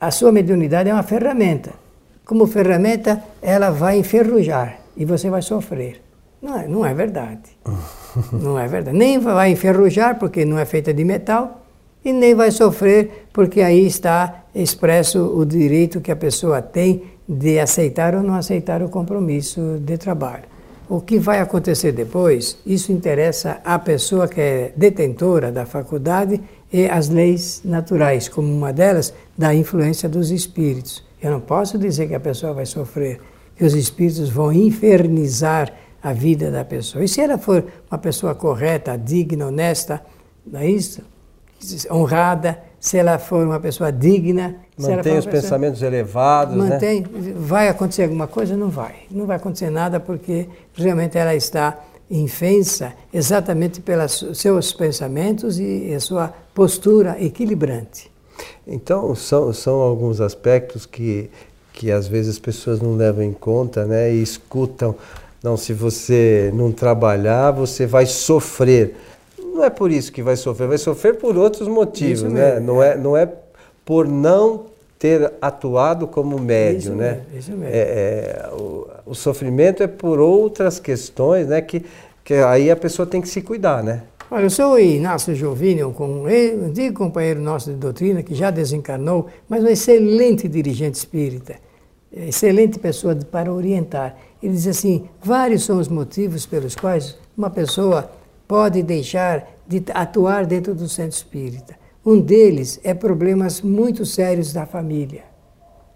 a 0.00 0.10
sua 0.10 0.32
mediunidade 0.32 0.88
é 0.88 0.92
uma 0.92 1.02
ferramenta. 1.02 1.72
como 2.24 2.46
ferramenta, 2.46 3.22
ela 3.40 3.70
vai 3.70 3.98
enferrujar 3.98 4.80
e 4.96 5.04
você 5.04 5.30
vai 5.30 5.42
sofrer. 5.42 6.02
Não 6.42 6.58
é, 6.58 6.68
não 6.68 6.84
é 6.84 6.92
verdade. 6.92 7.56
não 8.32 8.58
é 8.58 8.66
verdade. 8.66 8.96
Nem 8.96 9.18
vai 9.18 9.52
enferrujar 9.52 10.18
porque 10.18 10.44
não 10.44 10.58
é 10.58 10.64
feita 10.64 10.92
de 10.92 11.04
metal 11.04 11.62
e 12.04 12.12
nem 12.12 12.34
vai 12.34 12.50
sofrer 12.50 13.28
porque 13.32 13.60
aí 13.60 13.86
está 13.86 14.44
expresso 14.54 15.20
o 15.38 15.44
direito 15.44 16.00
que 16.00 16.10
a 16.10 16.16
pessoa 16.16 16.60
tem 16.60 17.02
de 17.28 17.58
aceitar 17.58 18.14
ou 18.14 18.22
não 18.22 18.34
aceitar 18.34 18.82
o 18.82 18.88
compromisso 18.88 19.78
de 19.80 19.98
trabalho. 19.98 20.44
O 20.88 21.00
que 21.00 21.18
vai 21.18 21.40
acontecer 21.40 21.90
depois, 21.90 22.58
isso 22.64 22.92
interessa 22.92 23.60
à 23.64 23.76
pessoa 23.76 24.28
que 24.28 24.40
é 24.40 24.72
detentora 24.76 25.50
da 25.50 25.66
faculdade 25.66 26.40
e 26.72 26.86
as 26.86 27.08
leis 27.08 27.60
naturais, 27.64 28.28
como 28.28 28.52
uma 28.52 28.72
delas, 28.72 29.12
da 29.36 29.52
influência 29.52 30.08
dos 30.08 30.30
espíritos. 30.30 31.02
Eu 31.20 31.32
não 31.32 31.40
posso 31.40 31.76
dizer 31.76 32.06
que 32.06 32.14
a 32.14 32.20
pessoa 32.20 32.52
vai 32.52 32.66
sofrer, 32.66 33.20
que 33.56 33.64
os 33.64 33.74
espíritos 33.74 34.28
vão 34.28 34.52
infernizar 34.52 35.72
a 36.00 36.12
vida 36.12 36.52
da 36.52 36.64
pessoa. 36.64 37.02
E 37.02 37.08
se 37.08 37.20
ela 37.20 37.36
for 37.36 37.64
uma 37.90 37.98
pessoa 37.98 38.32
correta, 38.34 38.96
digna, 38.96 39.48
honesta, 39.48 40.00
não 40.46 40.60
é 40.60 40.70
isso? 40.70 41.02
honrada, 41.90 42.58
se 42.86 42.96
ela 42.96 43.18
for 43.18 43.44
uma 43.44 43.58
pessoa 43.58 43.90
digna. 43.90 44.54
Mantém 44.78 45.18
os 45.18 45.24
pessoa, 45.24 45.42
pensamentos 45.42 45.82
elevados. 45.82 46.56
Né? 46.56 46.70
Mantém. 46.70 47.00
Né? 47.00 47.34
Vai 47.36 47.68
acontecer 47.68 48.04
alguma 48.04 48.28
coisa? 48.28 48.56
Não 48.56 48.70
vai. 48.70 48.94
Não 49.10 49.26
vai 49.26 49.38
acontecer 49.38 49.70
nada 49.70 49.98
porque 49.98 50.46
realmente 50.72 51.18
ela 51.18 51.34
está 51.34 51.80
infensa 52.08 52.92
exatamente 53.12 53.80
pelos 53.80 54.24
seus 54.34 54.72
pensamentos 54.72 55.58
e 55.58 55.92
a 55.92 55.98
sua 55.98 56.32
postura 56.54 57.16
equilibrante. 57.20 58.08
Então, 58.64 59.12
são, 59.16 59.52
são 59.52 59.80
alguns 59.80 60.20
aspectos 60.20 60.86
que, 60.86 61.28
que 61.72 61.90
às 61.90 62.06
vezes 62.06 62.36
as 62.36 62.38
pessoas 62.38 62.80
não 62.80 62.94
levam 62.94 63.24
em 63.24 63.32
conta 63.32 63.84
né, 63.84 64.14
e 64.14 64.22
escutam. 64.22 64.94
Não, 65.42 65.56
se 65.56 65.72
você 65.72 66.52
não 66.54 66.70
trabalhar, 66.70 67.50
você 67.50 67.84
vai 67.84 68.06
sofrer 68.06 68.94
não 69.56 69.64
é 69.64 69.70
por 69.70 69.90
isso 69.90 70.12
que 70.12 70.22
vai 70.22 70.36
sofrer, 70.36 70.68
vai 70.68 70.78
sofrer 70.78 71.16
por 71.16 71.36
outros 71.36 71.66
motivos, 71.66 72.22
isso 72.22 72.28
né? 72.28 72.54
Mesmo. 72.54 72.66
Não 72.66 72.82
é, 72.82 72.96
não 72.96 73.16
é 73.16 73.28
por 73.84 74.06
não 74.06 74.66
ter 74.98 75.32
atuado 75.40 76.06
como 76.06 76.38
médio, 76.38 76.78
isso 76.78 76.94
né? 76.94 77.22
Mesmo, 77.32 77.38
isso 77.38 77.50
mesmo. 77.52 77.64
É, 77.66 77.78
é, 77.78 78.50
o, 78.52 78.88
o, 79.06 79.14
sofrimento 79.14 79.82
é 79.82 79.86
por 79.86 80.18
outras 80.20 80.78
questões, 80.78 81.48
né? 81.48 81.60
Que, 81.60 81.84
que 82.24 82.34
aí 82.34 82.70
a 82.70 82.76
pessoa 82.76 83.06
tem 83.06 83.20
que 83.20 83.28
se 83.28 83.42
cuidar, 83.42 83.82
né? 83.82 84.02
Olha, 84.30 84.44
eu 84.44 84.50
sou 84.50 84.72
o 84.72 84.78
Inácio 84.78 85.34
Jovínio, 85.34 85.94
um 85.98 86.26
antigo 86.66 86.96
companheiro 86.96 87.40
nosso 87.40 87.70
de 87.70 87.76
doutrina, 87.76 88.22
que 88.22 88.34
já 88.34 88.50
desencarnou, 88.50 89.26
mas 89.48 89.62
um 89.62 89.68
excelente 89.68 90.48
dirigente 90.48 90.96
espírita, 90.96 91.54
excelente 92.12 92.78
pessoa 92.78 93.14
para 93.14 93.52
orientar. 93.52 94.16
Ele 94.42 94.52
diz 94.52 94.66
assim: 94.66 95.08
vários 95.22 95.64
são 95.64 95.78
os 95.78 95.86
motivos 95.86 96.44
pelos 96.44 96.74
quais 96.74 97.16
uma 97.36 97.50
pessoa 97.50 98.10
pode 98.46 98.82
deixar 98.82 99.46
de 99.66 99.82
atuar 99.92 100.46
dentro 100.46 100.74
do 100.74 100.88
centro 100.88 101.16
espírita. 101.16 101.76
Um 102.04 102.20
deles 102.20 102.78
é 102.84 102.94
problemas 102.94 103.60
muito 103.60 104.06
sérios 104.06 104.52
da 104.52 104.64
família. 104.64 105.24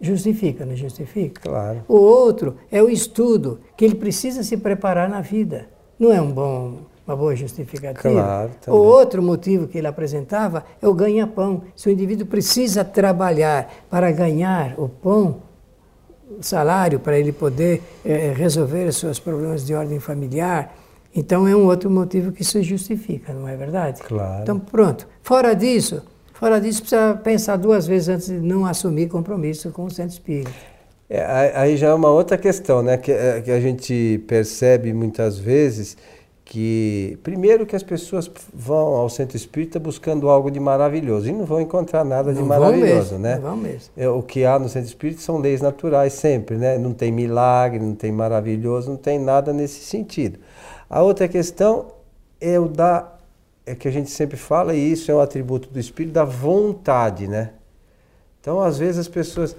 Justifica, 0.00 0.64
não 0.64 0.75
justifica? 0.75 1.42
Claro. 1.42 1.85
O 1.87 1.97
outro 1.97 2.57
é 2.71 2.83
o 2.83 2.88
estudo, 2.88 3.61
que 3.76 3.85
ele 3.85 3.95
precisa 3.95 4.42
se 4.42 4.57
preparar 4.57 5.09
na 5.09 5.21
vida. 5.21 5.69
Não 5.99 6.11
é 6.12 6.21
um 6.21 6.33
bom, 6.33 6.78
uma 7.07 7.14
boa 7.14 7.37
justificativa? 7.37 8.00
Claro. 8.00 8.50
Também. 8.61 8.80
O 8.80 8.83
outro 8.83 9.23
motivo 9.23 9.69
que 9.69 9.76
ele 9.76 9.87
apresentava 9.87 10.64
é 10.80 10.88
o 10.88 10.95
ganha-pão. 10.95 11.62
Se 11.76 11.88
o 11.88 11.92
indivíduo 11.92 12.26
precisa 12.26 12.83
trabalhar 12.83 13.71
para 13.90 14.11
ganhar 14.11 14.75
o 14.78 14.88
pão, 14.88 15.42
o 16.38 16.42
salário, 16.42 16.99
para 16.99 17.19
ele 17.19 17.33
poder 17.33 17.83
é, 18.04 18.32
resolver 18.32 18.86
os 18.86 18.97
seus 18.97 19.19
problemas 19.19 19.67
de 19.67 19.75
ordem 19.75 20.00
familiar, 20.00 20.75
então 21.14 21.46
é 21.46 21.54
um 21.54 21.66
outro 21.66 21.90
motivo 21.90 22.30
que 22.32 22.44
se 22.44 22.62
justifica, 22.62 23.32
não 23.32 23.49
é 23.49 23.56
verdade? 23.56 24.00
Claro. 24.02 24.42
Então 24.42 24.58
pronto. 24.58 25.08
Fora 25.23 25.54
disso, 25.54 26.02
fora 26.32 26.60
disso 26.60 26.82
precisa 26.82 27.14
pensar 27.23 27.56
duas 27.56 27.86
vezes 27.86 28.08
antes 28.08 28.26
de 28.28 28.40
não 28.40 28.64
assumir 28.64 29.08
compromisso 29.08 29.70
com 29.70 29.84
o 29.84 29.90
centro 29.90 30.12
espírita. 30.12 30.50
É, 31.08 31.52
aí 31.56 31.76
já 31.76 31.88
é 31.88 31.94
uma 31.94 32.10
outra 32.10 32.38
questão, 32.38 32.82
né? 32.82 32.96
Que, 32.96 33.10
é, 33.10 33.40
que 33.40 33.50
a 33.50 33.60
gente 33.60 34.23
percebe 34.28 34.92
muitas 34.92 35.36
vezes 35.36 35.96
que 36.44 37.16
primeiro 37.23 37.64
que 37.64 37.76
as 37.76 37.82
pessoas 37.82 38.28
vão 38.52 38.94
ao 38.94 39.08
centro 39.08 39.36
espírita 39.36 39.78
buscando 39.78 40.28
algo 40.28 40.50
de 40.50 40.58
maravilhoso 40.58 41.28
e 41.28 41.32
não 41.32 41.44
vão 41.44 41.60
encontrar 41.60 42.04
nada 42.04 42.32
não 42.32 42.42
de 42.42 42.49
maravilhoso, 42.49 43.12
mesmo, 43.12 43.18
né? 43.18 43.34
Não 43.36 43.42
vão 43.42 43.56
mesmo. 43.56 43.90
É, 43.96 44.08
o 44.08 44.23
que 44.23 44.44
há 44.44 44.58
no 44.58 44.68
centro 44.68 44.88
espírita 44.88 45.20
são 45.20 45.38
leis 45.38 45.60
naturais 45.60 46.12
sempre, 46.12 46.56
né? 46.56 46.78
Não 46.78 46.92
tem 46.92 47.10
milagre, 47.10 47.80
não 47.80 47.94
tem 47.94 48.10
maravilhoso, 48.12 48.90
não 48.90 48.96
tem 48.96 49.18
nada 49.18 49.52
nesse 49.52 49.80
sentido. 49.84 50.38
A 50.91 51.03
outra 51.03 51.29
questão 51.29 51.93
é 52.41 52.59
o 52.59 52.67
da 52.67 53.17
é 53.65 53.76
que 53.76 53.87
a 53.87 53.91
gente 53.93 54.11
sempre 54.11 54.37
fala 54.37 54.75
e 54.75 54.93
isso 54.93 55.11
é 55.11 55.15
um 55.15 55.21
atributo 55.21 55.69
do 55.71 55.79
espírito 55.79 56.13
da 56.13 56.25
vontade, 56.25 57.29
né? 57.29 57.53
Então, 58.41 58.61
às 58.61 58.79
vezes 58.79 58.99
as 58.99 59.09
pessoas 59.09 59.55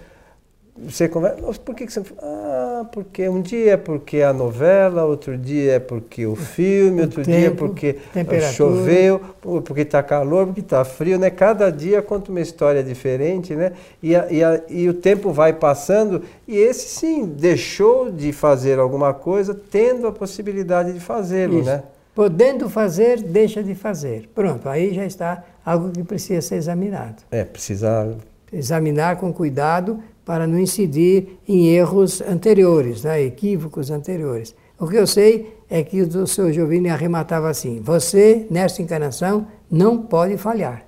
você 0.76 1.08
conversa, 1.08 1.42
por 1.60 1.74
que, 1.76 1.86
que 1.86 1.94
você 1.94 2.04
Ah, 2.22 2.71
porque 2.86 3.28
um 3.28 3.42
dia 3.42 3.74
é 3.74 3.78
porque 3.78 4.22
a 4.22 4.34
novela, 4.34 5.04
outro 5.04 5.38
dia 5.38 5.74
é 5.74 5.80
porque 5.80 6.26
o 6.26 6.36
filme, 6.36 7.02
outro 7.02 7.24
tempo, 7.24 7.70
dia 7.74 7.98
é 8.16 8.24
porque 8.24 8.42
choveu, 8.54 9.22
porque 9.42 9.82
está 9.82 10.02
calor, 10.04 10.48
porque 10.48 10.62
está 10.62 10.84
frio, 10.84 11.18
né? 11.18 11.30
Cada 11.30 11.72
dia 11.72 12.02
conta 12.02 12.32
uma 12.32 12.42
história 12.42 12.84
diferente, 12.84 13.56
né? 13.56 13.74
E, 14.02 14.16
a, 14.16 14.32
e, 14.32 14.44
a, 14.44 14.62
e 14.70 14.90
o 14.90 14.94
tempo 14.94 15.32
vai 15.32 15.54
passando 15.54 16.24
e 16.48 16.58
esse 16.58 16.88
sim 16.90 17.26
deixou 17.26 18.12
de 18.12 18.32
fazer 18.32 18.80
alguma 18.80 19.14
coisa, 19.14 19.60
tendo 19.70 20.08
a 20.08 20.12
possibilidade 20.12 20.94
de 20.94 21.00
fazê-lo, 21.00 21.64
né? 21.64 21.84
Podendo 22.14 22.70
fazer, 22.70 23.22
deixa 23.22 23.64
de 23.64 23.74
fazer. 23.74 24.30
Pronto, 24.36 24.68
aí 24.68 24.94
já 24.94 25.06
está 25.06 25.44
algo 25.66 25.92
que 25.92 26.04
precisa 26.04 26.42
ser 26.42 26.56
examinado. 26.56 27.24
É, 27.32 27.46
precisa 27.46 28.18
examinar 28.52 29.16
com 29.16 29.32
cuidado 29.32 30.00
para 30.26 30.46
não 30.48 30.60
incidir 30.60 31.40
em 31.48 31.68
erros 31.68 32.22
anteriores, 32.22 33.04
né, 33.04 33.22
equívocos 33.22 33.90
anteriores. 33.90 34.56
O 34.80 34.88
que 34.88 34.96
eu 34.96 35.06
sei 35.06 35.58
é 35.70 35.84
que 35.84 36.02
o 36.02 36.28
seu 36.28 36.52
Giovanni 36.52 36.90
arrematava 36.90 37.50
assim: 37.50 37.80
você, 37.82 38.48
nesta 38.50 38.82
encarnação, 38.82 39.48
não 39.70 40.00
pode 40.00 40.38
falhar. 40.38 40.86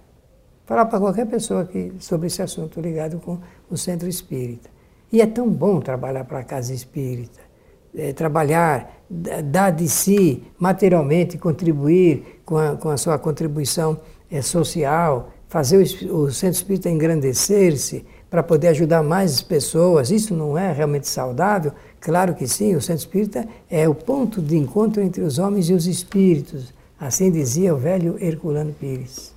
Falar 0.66 0.86
para 0.86 1.00
qualquer 1.00 1.28
pessoa 1.28 1.66
que, 1.66 1.94
sobre 2.00 2.28
esse 2.28 2.42
assunto 2.42 2.80
ligado 2.80 3.20
com 3.20 3.38
o 3.70 3.78
centro 3.78 4.08
espírita. 4.08 4.70
E 5.12 5.22
é 5.22 5.28
tão 5.28 5.48
bom 5.50 5.80
trabalhar 5.80 6.24
para 6.24 6.40
a 6.40 6.44
casa 6.44 6.74
espírita. 6.74 7.40
É, 7.96 8.12
trabalhar, 8.12 9.04
dar 9.10 9.70
de 9.70 9.88
si 9.88 10.42
materialmente, 10.58 11.38
contribuir 11.38 12.42
com 12.44 12.58
a, 12.58 12.76
com 12.76 12.90
a 12.90 12.98
sua 12.98 13.20
contribuição 13.20 14.00
é, 14.32 14.42
social, 14.42 15.30
fazer 15.48 15.78
o, 15.78 16.24
o 16.24 16.32
centro 16.32 16.56
espírita 16.56 16.90
engrandecer-se, 16.90 18.04
para 18.34 18.42
poder 18.42 18.70
ajudar 18.70 19.04
mais 19.04 19.44
pessoas. 19.44 20.10
Isso 20.10 20.34
não 20.34 20.58
é 20.58 20.72
realmente 20.72 21.08
saudável? 21.08 21.72
Claro 22.02 22.34
que 22.34 22.48
sim, 22.48 22.76
o 22.76 22.82
centro 22.82 23.04
espírita 23.04 23.48
é 23.70 23.88
o 23.88 23.94
ponto 23.94 24.42
de 24.42 24.58
encontro 24.58 25.04
entre 25.04 25.22
os 25.22 25.38
homens 25.38 25.70
e 25.70 25.74
os 25.74 25.86
espíritos. 25.86 26.74
Assim 27.00 27.30
dizia 27.30 27.76
o 27.76 27.78
velho 27.78 28.18
Herculano 28.20 28.74
Pires. 28.74 29.32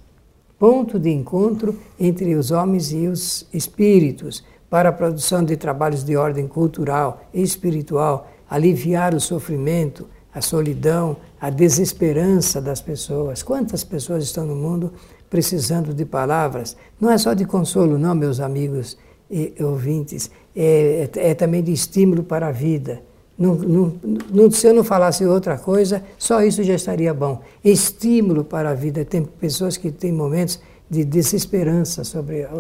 Ponto 0.59 0.99
de 0.99 1.11
encontro 1.11 1.79
entre 2.01 2.35
os 2.37 2.51
homens 2.51 2.91
e 2.91 3.07
os 3.07 3.47
espíritos 3.53 4.43
para 4.71 4.89
a 4.89 4.93
produção 4.93 5.45
de 5.45 5.59
trabalhos 5.59 6.03
de 6.03 6.17
ordem 6.17 6.49
cultural 6.49 7.21
e 7.35 7.43
espiritual, 7.43 8.31
aliviar 8.49 9.15
o 9.15 9.21
sofrimento, 9.21 10.07
a 10.35 10.41
solidão, 10.41 11.19
a 11.39 11.51
desesperança 11.51 12.63
das 12.63 12.81
pessoas. 12.81 13.43
Quantas 13.43 13.85
pessoas 13.85 14.25
estão 14.25 14.47
no 14.47 14.57
mundo 14.57 14.91
precisando 15.29 15.93
de 15.93 16.05
palavras, 16.05 16.77
não 17.01 17.11
é 17.11 17.19
só 17.19 17.35
de 17.35 17.45
consolo, 17.45 17.99
não, 17.99 18.15
meus 18.15 18.41
amigos 18.41 18.97
e 19.31 19.55
ouvintes, 19.61 20.31
é, 20.55 21.09
é, 21.17 21.31
é 21.31 21.35
também 21.35 21.63
de 21.63 21.73
estímulo 21.73 22.23
para 22.23 22.49
a 22.49 22.53
vida. 22.53 23.03
Não, 23.39 23.55
não, 23.55 23.93
não, 24.33 24.51
se 24.51 24.67
eu 24.67 24.73
não 24.73 24.83
falasse 24.83 25.25
outra 25.27 25.59
coisa, 25.59 26.03
só 26.17 26.43
isso 26.43 26.63
já 26.63 26.75
estaria 26.75 27.13
bom. 27.13 27.43
Estímulo 27.63 28.43
para 28.43 28.71
a 28.71 28.75
vida. 28.75 29.05
Tem 29.05 29.23
pessoas 29.23 29.77
que 29.77 29.91
têm 29.91 30.11
momentos 30.11 30.59
de 30.89 31.05
desesperança 31.05 32.03
sobre, 32.03 32.45
a, 32.45 32.51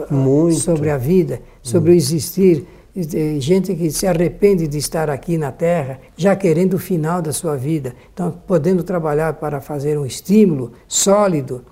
sobre 0.52 0.90
a 0.90 0.98
vida, 0.98 1.40
sobre 1.62 1.92
Muito. 1.92 2.02
o 2.02 2.04
existir. 2.04 2.66
Gente 3.38 3.74
que 3.74 3.90
se 3.90 4.06
arrepende 4.06 4.66
de 4.66 4.78
estar 4.78 5.08
aqui 5.08 5.38
na 5.38 5.52
Terra, 5.52 5.98
já 6.16 6.34
querendo 6.34 6.74
o 6.74 6.78
final 6.78 7.22
da 7.22 7.32
sua 7.32 7.56
vida. 7.56 7.94
Então, 8.12 8.34
podendo 8.46 8.82
trabalhar 8.82 9.34
para 9.34 9.60
fazer 9.60 9.98
um 9.98 10.04
estímulo 10.04 10.72
sólido 10.86 11.62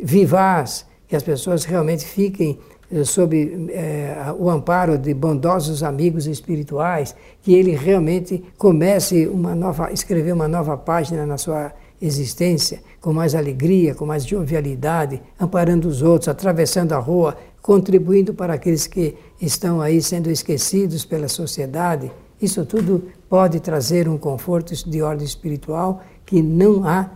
vivaz, 0.00 0.86
que 1.06 1.16
as 1.16 1.22
pessoas 1.22 1.64
realmente 1.64 2.04
fiquem 2.04 2.58
eh, 2.90 3.04
sob 3.04 3.68
é, 3.70 4.34
o 4.38 4.48
amparo 4.48 4.96
de 4.96 5.12
bondosos 5.12 5.82
amigos 5.82 6.26
espirituais, 6.26 7.14
que 7.42 7.54
ele 7.54 7.72
realmente 7.72 8.42
comece 8.56 9.26
uma 9.26 9.54
nova, 9.54 9.92
escrever 9.92 10.32
uma 10.32 10.48
nova 10.48 10.76
página 10.76 11.26
na 11.26 11.36
sua 11.36 11.72
existência 12.00 12.80
com 13.00 13.12
mais 13.12 13.34
alegria, 13.34 13.94
com 13.94 14.06
mais 14.06 14.24
jovialidade, 14.24 15.20
amparando 15.38 15.88
os 15.88 16.02
outros, 16.02 16.28
atravessando 16.28 16.92
a 16.92 16.98
rua, 16.98 17.36
contribuindo 17.60 18.32
para 18.32 18.54
aqueles 18.54 18.86
que 18.86 19.14
estão 19.40 19.80
aí 19.80 20.00
sendo 20.00 20.30
esquecidos 20.30 21.04
pela 21.04 21.28
sociedade. 21.28 22.10
Isso 22.40 22.64
tudo 22.64 23.08
pode 23.28 23.60
trazer 23.60 24.08
um 24.08 24.16
conforto 24.16 24.74
de 24.88 25.02
ordem 25.02 25.26
espiritual 25.26 26.02
que 26.24 26.40
não 26.40 26.84
há 26.84 27.10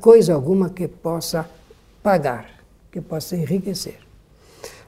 coisa 0.00 0.34
alguma 0.34 0.70
que 0.70 0.88
possa 0.88 1.46
pagar, 2.06 2.46
que 2.92 3.00
possa 3.00 3.34
enriquecer. 3.34 3.96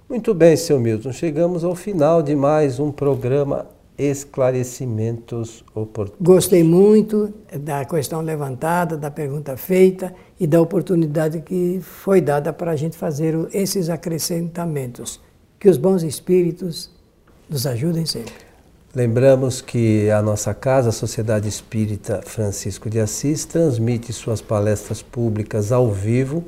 Muito 0.09 0.33
bem, 0.33 0.57
seu 0.57 0.79
Milton. 0.79 1.11
Chegamos 1.11 1.65
ao 1.65 1.75
final 1.75 2.23
de 2.23 2.37
mais 2.37 2.79
um 2.79 2.93
programa 2.93 3.67
Esclarecimentos 3.99 5.65
Oportunos. 5.75 6.21
Gostei 6.21 6.63
muito 6.63 7.35
da 7.53 7.85
questão 7.85 8.21
levantada, 8.21 8.97
da 8.97 9.11
pergunta 9.11 9.57
feita 9.57 10.15
e 10.39 10.47
da 10.47 10.61
oportunidade 10.61 11.41
que 11.41 11.81
foi 11.83 12.21
dada 12.21 12.53
para 12.53 12.71
a 12.71 12.77
gente 12.77 12.97
fazer 12.97 13.35
esses 13.53 13.91
acrescentamentos. 13.91 15.21
Que 15.59 15.69
os 15.69 15.77
bons 15.77 16.05
espíritos 16.05 16.89
nos 17.51 17.67
ajudem 17.67 18.07
sempre. 18.07 18.33
Lembramos 18.95 19.61
que 19.61 20.09
a 20.09 20.23
nossa 20.23 20.55
casa, 20.55 20.91
a 20.91 20.93
Sociedade 20.93 21.49
Espírita 21.49 22.21
Francisco 22.25 22.89
de 22.89 23.01
Assis, 23.01 23.45
transmite 23.45 24.13
suas 24.13 24.41
palestras 24.41 25.03
públicas 25.03 25.73
ao 25.73 25.91
vivo 25.91 26.45